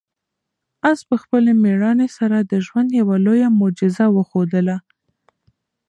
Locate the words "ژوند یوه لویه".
2.65-3.49